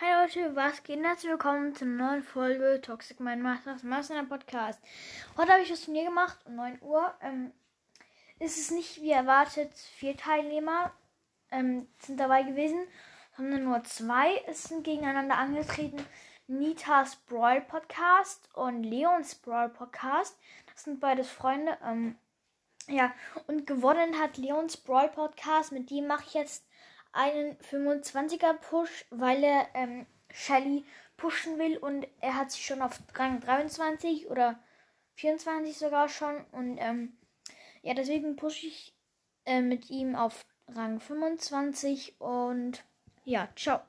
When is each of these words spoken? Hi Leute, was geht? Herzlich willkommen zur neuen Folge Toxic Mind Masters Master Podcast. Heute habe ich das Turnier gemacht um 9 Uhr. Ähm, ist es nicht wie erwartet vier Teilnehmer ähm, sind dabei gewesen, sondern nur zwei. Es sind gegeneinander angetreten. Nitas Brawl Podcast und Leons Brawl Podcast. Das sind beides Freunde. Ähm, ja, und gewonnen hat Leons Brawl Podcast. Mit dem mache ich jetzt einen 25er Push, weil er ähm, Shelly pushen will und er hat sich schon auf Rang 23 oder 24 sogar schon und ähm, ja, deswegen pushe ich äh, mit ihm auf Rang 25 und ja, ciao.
Hi 0.00 0.12
Leute, 0.12 0.54
was 0.54 0.84
geht? 0.84 1.02
Herzlich 1.02 1.32
willkommen 1.32 1.74
zur 1.74 1.88
neuen 1.88 2.22
Folge 2.22 2.80
Toxic 2.80 3.18
Mind 3.18 3.42
Masters 3.42 3.82
Master 3.82 4.22
Podcast. 4.22 4.80
Heute 5.36 5.50
habe 5.50 5.62
ich 5.62 5.70
das 5.70 5.86
Turnier 5.86 6.04
gemacht 6.04 6.38
um 6.44 6.54
9 6.54 6.80
Uhr. 6.82 7.12
Ähm, 7.20 7.50
ist 8.38 8.58
es 8.58 8.70
nicht 8.70 9.02
wie 9.02 9.10
erwartet 9.10 9.74
vier 9.74 10.16
Teilnehmer 10.16 10.92
ähm, 11.50 11.88
sind 11.98 12.20
dabei 12.20 12.44
gewesen, 12.44 12.78
sondern 13.36 13.64
nur 13.64 13.82
zwei. 13.82 14.36
Es 14.46 14.62
sind 14.62 14.84
gegeneinander 14.84 15.36
angetreten. 15.36 16.06
Nitas 16.46 17.16
Brawl 17.16 17.60
Podcast 17.62 18.48
und 18.54 18.84
Leons 18.84 19.34
Brawl 19.34 19.68
Podcast. 19.68 20.38
Das 20.72 20.84
sind 20.84 21.00
beides 21.00 21.28
Freunde. 21.28 21.76
Ähm, 21.84 22.16
ja, 22.86 23.12
und 23.48 23.66
gewonnen 23.66 24.20
hat 24.20 24.36
Leons 24.36 24.76
Brawl 24.76 25.08
Podcast. 25.08 25.72
Mit 25.72 25.90
dem 25.90 26.06
mache 26.06 26.22
ich 26.24 26.34
jetzt 26.34 26.68
einen 27.18 27.56
25er 27.58 28.54
Push, 28.54 29.06
weil 29.10 29.42
er 29.42 29.66
ähm, 29.74 30.06
Shelly 30.30 30.84
pushen 31.16 31.58
will 31.58 31.76
und 31.76 32.06
er 32.20 32.36
hat 32.36 32.52
sich 32.52 32.64
schon 32.64 32.80
auf 32.80 33.02
Rang 33.14 33.40
23 33.40 34.30
oder 34.30 34.62
24 35.16 35.76
sogar 35.76 36.08
schon 36.08 36.44
und 36.52 36.78
ähm, 36.78 37.18
ja, 37.82 37.94
deswegen 37.94 38.36
pushe 38.36 38.68
ich 38.68 38.94
äh, 39.46 39.60
mit 39.60 39.90
ihm 39.90 40.14
auf 40.14 40.44
Rang 40.68 41.00
25 41.00 42.20
und 42.20 42.84
ja, 43.24 43.48
ciao. 43.56 43.80